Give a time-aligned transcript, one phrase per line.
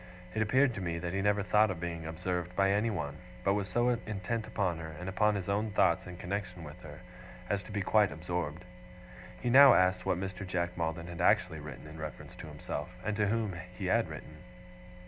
[0.33, 3.67] It appeared to me that he never thought of being observed by anyone; but was
[3.67, 7.01] so intent upon her, and upon his own thoughts in connexion with her,
[7.47, 8.65] as to be quite absorbed.
[9.41, 10.43] He now asked what Mr.
[10.43, 14.37] Jack Maldon had actually written in reference to himself, and to whom he had written?